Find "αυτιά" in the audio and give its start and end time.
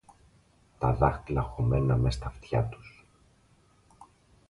2.25-2.63